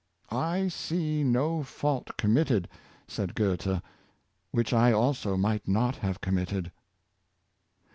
''I 0.55 0.67
see 0.69 1.23
no 1.23 1.61
fault 1.61 2.17
committed," 2.17 2.67
said 3.07 3.35
Goethe, 3.35 3.83
"which 4.49 4.73
I 4.73 4.91
also 4.91 5.37
might 5.37 5.67
not 5.67 5.97
have 5.97 6.21
committed." 6.21 6.71